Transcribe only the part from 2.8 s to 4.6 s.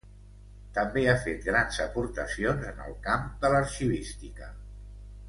el camp de l'arxivística.